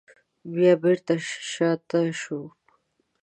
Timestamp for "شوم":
2.19-2.47